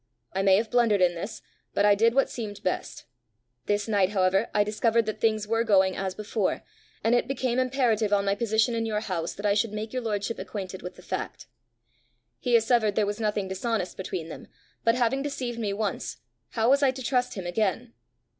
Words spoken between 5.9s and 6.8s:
as before,